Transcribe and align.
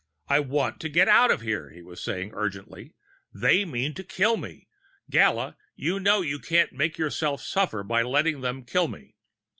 "I 0.27 0.39
want 0.39 0.79
to 0.79 0.89
get 0.89 1.07
out 1.07 1.29
of 1.29 1.41
here," 1.41 1.69
he 1.69 1.83
was 1.83 2.01
saying 2.03 2.31
urgently. 2.33 2.95
"They 3.31 3.65
mean 3.65 3.93
to 3.93 4.03
kill 4.03 4.35
me. 4.35 4.67
Gala, 5.11 5.57
you 5.75 5.99
know 5.99 6.21
you 6.21 6.39
can't 6.39 6.73
make 6.73 6.97
yourself 6.97 7.43
suffer 7.43 7.83
by 7.83 8.01
letting 8.01 8.41
them 8.41 8.63
kill 8.65 8.87
me!" 8.87 9.15